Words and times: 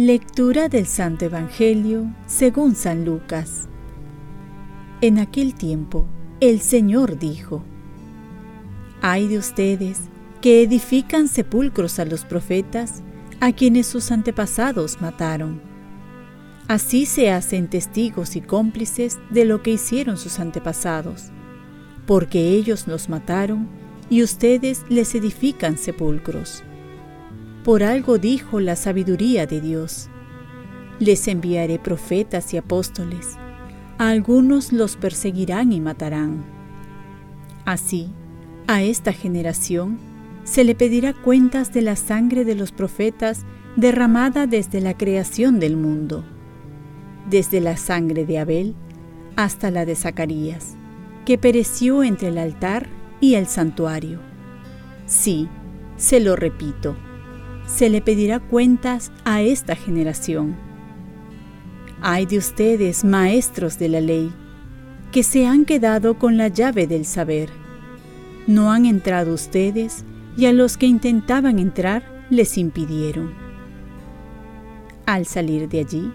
Lectura 0.00 0.68
del 0.68 0.86
Santo 0.86 1.24
Evangelio 1.24 2.14
según 2.28 2.76
San 2.76 3.04
Lucas. 3.04 3.66
En 5.00 5.18
aquel 5.18 5.54
tiempo, 5.54 6.06
el 6.38 6.60
Señor 6.60 7.18
dijo, 7.18 7.64
Hay 9.02 9.26
de 9.26 9.38
ustedes 9.38 10.02
que 10.40 10.62
edifican 10.62 11.26
sepulcros 11.26 11.98
a 11.98 12.04
los 12.04 12.24
profetas 12.24 13.02
a 13.40 13.52
quienes 13.52 13.88
sus 13.88 14.12
antepasados 14.12 15.00
mataron. 15.00 15.67
Así 16.68 17.06
se 17.06 17.30
hacen 17.30 17.68
testigos 17.68 18.36
y 18.36 18.42
cómplices 18.42 19.18
de 19.30 19.46
lo 19.46 19.62
que 19.62 19.70
hicieron 19.70 20.18
sus 20.18 20.38
antepasados, 20.38 21.30
porque 22.06 22.50
ellos 22.50 22.86
los 22.86 23.08
mataron 23.08 23.66
y 24.10 24.22
ustedes 24.22 24.84
les 24.90 25.14
edifican 25.14 25.78
sepulcros. 25.78 26.62
Por 27.64 27.82
algo 27.82 28.18
dijo 28.18 28.60
la 28.60 28.76
sabiduría 28.76 29.46
de 29.46 29.62
Dios. 29.62 30.10
Les 30.98 31.26
enviaré 31.26 31.78
profetas 31.78 32.52
y 32.52 32.58
apóstoles. 32.58 33.38
A 33.96 34.10
algunos 34.10 34.70
los 34.70 34.96
perseguirán 34.96 35.72
y 35.72 35.80
matarán. 35.80 36.44
Así, 37.64 38.10
a 38.66 38.82
esta 38.82 39.14
generación 39.14 39.98
se 40.44 40.64
le 40.64 40.74
pedirá 40.74 41.14
cuentas 41.14 41.72
de 41.72 41.80
la 41.80 41.96
sangre 41.96 42.44
de 42.44 42.54
los 42.54 42.72
profetas 42.72 43.44
derramada 43.76 44.46
desde 44.46 44.80
la 44.80 44.96
creación 44.96 45.60
del 45.60 45.76
mundo, 45.76 46.24
desde 47.28 47.60
la 47.60 47.76
sangre 47.76 48.24
de 48.24 48.38
Abel 48.38 48.74
hasta 49.36 49.70
la 49.70 49.84
de 49.84 49.94
Zacarías, 49.94 50.76
que 51.24 51.38
pereció 51.38 52.02
entre 52.02 52.28
el 52.28 52.38
altar 52.38 52.88
y 53.20 53.34
el 53.34 53.46
santuario. 53.46 54.20
Sí, 55.06 55.48
se 55.96 56.20
lo 56.20 56.36
repito 56.36 56.96
se 57.68 57.90
le 57.90 58.00
pedirá 58.00 58.40
cuentas 58.40 59.12
a 59.24 59.42
esta 59.42 59.76
generación. 59.76 60.56
Ay 62.00 62.26
de 62.26 62.38
ustedes, 62.38 63.04
maestros 63.04 63.78
de 63.78 63.88
la 63.88 64.00
ley, 64.00 64.32
que 65.12 65.22
se 65.22 65.46
han 65.46 65.64
quedado 65.64 66.18
con 66.18 66.36
la 66.36 66.48
llave 66.48 66.86
del 66.86 67.04
saber. 67.04 67.50
No 68.46 68.72
han 68.72 68.86
entrado 68.86 69.34
ustedes 69.34 70.04
y 70.36 70.46
a 70.46 70.52
los 70.52 70.76
que 70.76 70.86
intentaban 70.86 71.58
entrar 71.58 72.26
les 72.30 72.56
impidieron. 72.56 73.34
Al 75.04 75.26
salir 75.26 75.68
de 75.68 75.80
allí, 75.80 76.12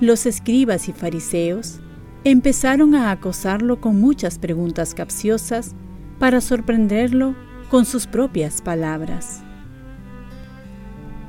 los 0.00 0.26
escribas 0.26 0.88
y 0.88 0.92
fariseos 0.92 1.80
empezaron 2.24 2.94
a 2.94 3.10
acosarlo 3.10 3.80
con 3.80 4.00
muchas 4.00 4.38
preguntas 4.38 4.94
capciosas 4.94 5.74
para 6.18 6.40
sorprenderlo 6.40 7.34
con 7.70 7.84
sus 7.84 8.06
propias 8.06 8.62
palabras. 8.62 9.40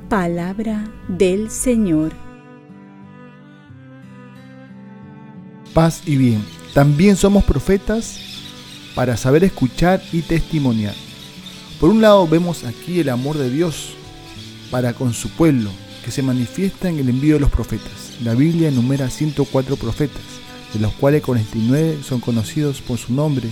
Palabra 0.08 0.84
del 1.08 1.50
Señor. 1.50 2.12
Paz 5.74 6.02
y 6.06 6.16
bien. 6.16 6.44
También 6.74 7.16
somos 7.16 7.44
profetas 7.44 8.20
para 8.94 9.16
saber 9.16 9.44
escuchar 9.44 10.02
y 10.12 10.22
testimoniar. 10.22 10.94
Por 11.78 11.90
un 11.90 12.00
lado 12.00 12.26
vemos 12.26 12.64
aquí 12.64 13.00
el 13.00 13.08
amor 13.08 13.38
de 13.38 13.50
Dios 13.50 13.94
para 14.70 14.92
con 14.92 15.14
su 15.14 15.28
pueblo, 15.30 15.70
que 16.04 16.10
se 16.10 16.22
manifiesta 16.22 16.88
en 16.88 16.98
el 16.98 17.08
envío 17.08 17.34
de 17.34 17.40
los 17.40 17.50
profetas. 17.50 18.12
La 18.22 18.34
Biblia 18.34 18.68
enumera 18.68 19.10
104 19.10 19.76
profetas, 19.76 20.22
de 20.72 20.80
los 20.80 20.92
cuales 20.94 21.22
49 21.22 21.98
son 22.02 22.20
conocidos 22.20 22.80
por 22.80 22.98
su 22.98 23.12
nombre 23.12 23.48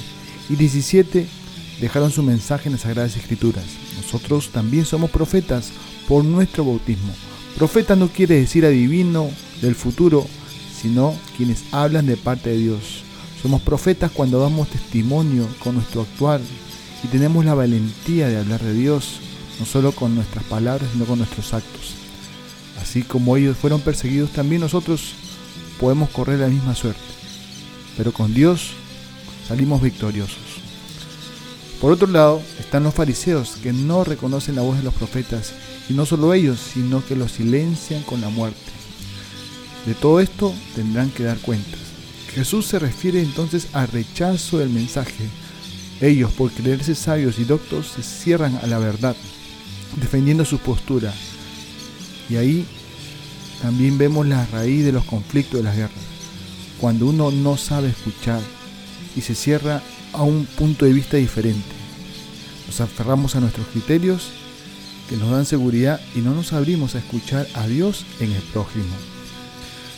y 0.49 0.57
17 0.57 1.27
dejaron 1.81 2.11
su 2.11 2.23
mensaje 2.23 2.69
en 2.69 2.73
las 2.73 2.83
Sagradas 2.83 3.17
Escrituras. 3.17 3.65
Nosotros 3.97 4.51
también 4.51 4.85
somos 4.85 5.11
profetas 5.11 5.71
por 6.07 6.25
nuestro 6.25 6.65
bautismo. 6.65 7.13
Profeta 7.57 7.97
no 7.97 8.09
quiere 8.09 8.37
decir 8.37 8.65
adivino 8.65 9.31
del 9.63 9.75
futuro, 9.75 10.27
sino 10.81 11.15
quienes 11.37 11.65
hablan 11.73 12.07
de 12.07 12.17
parte 12.17 12.51
de 12.51 12.59
Dios. 12.59 13.03
Somos 13.43 13.63
profetas 13.63 14.11
cuando 14.11 14.41
damos 14.41 14.69
testimonio 14.69 15.47
con 15.59 15.75
nuestro 15.75 16.03
actuar 16.03 16.41
y 17.05 17.07
tenemos 17.09 17.45
la 17.45 17.55
valentía 17.55 18.29
de 18.29 18.39
hablar 18.39 18.63
de 18.63 18.75
Dios, 18.75 19.21
no 19.61 19.67
solo 19.67 19.93
con 19.93 20.15
nuestras 20.15 20.45
palabras, 20.45 20.89
sino 20.93 21.05
con 21.05 21.19
nuestros 21.19 21.55
actos. 21.55 22.08
Así 22.89 23.03
como 23.03 23.37
ellos 23.37 23.59
fueron 23.59 23.83
perseguidos, 23.83 24.31
también 24.31 24.63
nosotros 24.63 25.13
podemos 25.79 26.09
correr 26.09 26.39
la 26.39 26.49
misma 26.49 26.75
suerte. 26.75 27.03
Pero 27.99 28.15
con 28.15 28.33
Dios 28.33 28.71
salimos 29.47 29.83
victoriosos. 29.83 30.39
Por 31.83 31.93
otro 31.93 32.09
lado, 32.09 32.41
están 32.59 32.85
los 32.85 32.95
fariseos 32.95 33.59
que 33.63 33.75
no 33.75 34.05
reconocen 34.05 34.57
la 34.57 34.63
voz 34.63 34.79
de 34.79 34.85
los 34.85 34.95
profetas 34.95 35.53
y 35.91 35.93
no 35.93 36.07
solo 36.07 36.33
ellos, 36.33 36.59
sino 36.61 37.05
que 37.05 37.15
los 37.15 37.33
silencian 37.33 38.03
con 38.05 38.23
la 38.23 38.31
muerte. 38.31 38.59
De 39.85 39.93
todo 39.93 40.21
esto 40.21 40.55
tendrán 40.75 41.11
que 41.11 41.25
dar 41.25 41.37
cuentas. 41.41 41.81
Jesús 42.33 42.65
se 42.65 42.79
refiere 42.79 43.21
entonces 43.21 43.69
al 43.75 43.89
rechazo 43.89 44.59
del 44.59 44.71
mensaje. 44.71 45.29
Ellos, 46.01 46.33
por 46.33 46.51
creerse 46.53 46.95
sabios 46.95 47.39
y 47.39 47.45
doctos, 47.45 47.89
se 47.89 48.03
cierran 48.03 48.59
a 48.63 48.67
la 48.67 48.79
verdad, 48.79 49.15
defendiendo 50.01 50.47
su 50.47 50.57
postura. 50.57 51.13
Y 52.31 52.37
ahí 52.37 52.67
también 53.63 53.99
vemos 53.99 54.27
la 54.27 54.47
raíz 54.47 54.85
de 54.85 54.93
los 54.93 55.05
conflictos 55.05 55.61
de 55.61 55.65
las 55.65 55.77
guerras. 55.77 55.99
Cuando 56.81 57.07
uno 57.07 57.31
no 57.31 57.57
sabe 57.57 57.89
escuchar 57.89 58.41
y 59.17 59.21
se 59.21 59.35
cierra 59.35 59.83
a 60.13 60.23
un 60.23 60.47
punto 60.47 60.85
de 60.85 60.93
vista 60.93 61.17
diferente. 61.17 61.67
Nos 62.67 62.81
aferramos 62.81 63.35
a 63.35 63.41
nuestros 63.41 63.67
criterios 63.69 64.31
que 65.09 65.17
nos 65.17 65.31
dan 65.31 65.47
seguridad 65.47 66.01
y 66.15 66.21
no 66.21 66.35
nos 66.35 66.53
abrimos 66.53 66.95
a 66.95 66.99
escuchar 66.99 67.49
a 67.55 67.67
Dios 67.67 68.05
en 68.21 68.33
el 68.33 68.43
prójimo. 68.43 68.85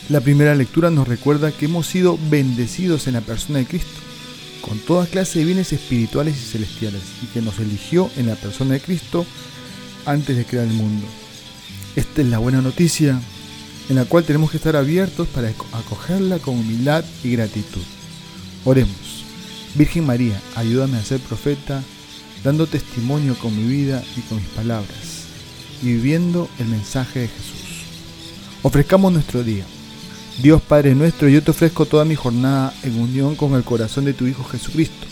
La 0.09 0.21
primera 0.21 0.55
lectura 0.55 0.89
nos 0.89 1.07
recuerda 1.07 1.51
que 1.51 1.65
hemos 1.65 1.87
sido 1.87 2.17
bendecidos 2.29 3.07
en 3.07 3.13
la 3.13 3.21
persona 3.21 3.59
de 3.59 3.65
Cristo, 3.65 3.99
con 4.61 4.79
toda 4.79 5.05
clase 5.05 5.39
de 5.39 5.45
bienes 5.45 5.73
espirituales 5.73 6.35
y 6.37 6.45
celestiales, 6.45 7.01
y 7.23 7.27
que 7.27 7.41
nos 7.41 7.59
eligió 7.59 8.09
en 8.17 8.27
la 8.27 8.35
persona 8.35 8.73
de 8.73 8.81
Cristo 8.81 9.25
antes 10.05 10.35
de 10.35 10.45
crear 10.45 10.65
el 10.65 10.73
mundo. 10.73 11.05
Esta 11.95 12.21
es 12.21 12.27
la 12.27 12.39
buena 12.39 12.61
noticia 12.61 13.21
en 13.91 13.97
la 13.97 14.05
cual 14.05 14.23
tenemos 14.23 14.49
que 14.49 14.55
estar 14.55 14.77
abiertos 14.77 15.27
para 15.27 15.49
acogerla 15.49 16.39
con 16.39 16.57
humildad 16.57 17.03
y 17.25 17.31
gratitud. 17.33 17.81
Oremos. 18.63 19.25
Virgen 19.75 20.05
María, 20.05 20.41
ayúdame 20.55 20.97
a 20.97 21.03
ser 21.03 21.19
profeta 21.19 21.83
dando 22.41 22.67
testimonio 22.67 23.35
con 23.37 23.53
mi 23.53 23.69
vida 23.69 24.01
y 24.15 24.21
con 24.21 24.37
mis 24.37 24.47
palabras, 24.47 25.25
y 25.83 25.87
viviendo 25.87 26.49
el 26.57 26.67
mensaje 26.67 27.19
de 27.19 27.27
Jesús. 27.27 27.81
Ofrezcamos 28.61 29.11
nuestro 29.11 29.43
día. 29.43 29.65
Dios 30.41 30.61
Padre 30.61 30.95
nuestro, 30.95 31.27
yo 31.27 31.43
te 31.43 31.51
ofrezco 31.51 31.85
toda 31.85 32.05
mi 32.05 32.15
jornada 32.15 32.73
en 32.83 32.97
unión 32.97 33.35
con 33.35 33.55
el 33.55 33.65
corazón 33.65 34.05
de 34.05 34.13
tu 34.13 34.25
Hijo 34.25 34.45
Jesucristo, 34.45 35.05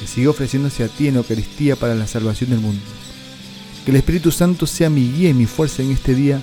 que 0.00 0.08
sigue 0.08 0.26
ofreciéndose 0.26 0.82
a 0.82 0.88
ti 0.88 1.06
en 1.06 1.14
Eucaristía 1.14 1.76
para 1.76 1.94
la 1.94 2.08
salvación 2.08 2.50
del 2.50 2.58
mundo. 2.58 2.82
Que 3.84 3.92
el 3.92 3.98
Espíritu 3.98 4.32
Santo 4.32 4.66
sea 4.66 4.90
mi 4.90 5.12
guía 5.12 5.30
y 5.30 5.34
mi 5.34 5.46
fuerza 5.46 5.80
en 5.84 5.92
este 5.92 6.16
día 6.16 6.42